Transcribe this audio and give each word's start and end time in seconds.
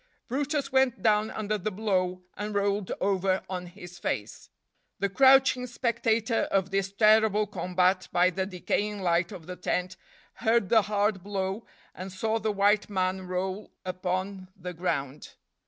brutus 0.27 0.71
went 0.71 1.03
down 1.03 1.29
under 1.29 1.59
the 1.59 1.69
blow 1.69 2.23
and 2.33 2.55
rolled 2.55 2.91
over 2.99 3.43
on 3.47 3.67
his 3.67 3.99
face. 3.99 4.49
The 4.97 5.09
crouching 5.09 5.67
spectator 5.67 6.45
of 6.49 6.71
this 6.71 6.91
terrible 6.91 7.45
combat 7.45 8.07
by 8.11 8.31
the 8.31 8.47
decaying 8.47 9.03
light 9.03 9.31
of 9.31 9.45
the 9.45 9.55
tent 9.55 9.97
heard 10.41 10.69
the 10.69 10.81
hard 10.81 11.21
blow 11.21 11.67
and 11.93 12.11
saw 12.11 12.39
the 12.39 12.51
white 12.51 12.89
man 12.89 13.27
roll 13.27 13.69
upon 13.85 14.47
the 14.55 14.73
ground. 14.73 15.35